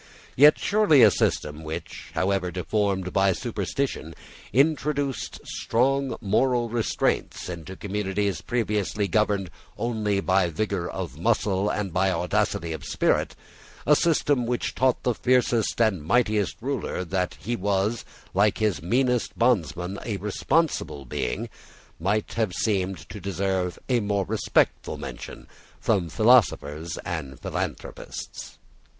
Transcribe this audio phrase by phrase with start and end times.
[0.35, 4.15] Yet surely a system which, however deformed by superstition,
[4.51, 12.09] introduced strong moral restraints into communities previously governed only by vigour of muscle and by
[12.09, 13.35] audacity of spirit,
[13.85, 19.37] a system which taught the fiercest and mightiest ruler that he was, like his meanest
[19.37, 21.47] bondman, a responsible being,
[21.99, 25.45] might have seemed to deserve a more respectful mention
[25.79, 28.57] from philosophers and philanthropists.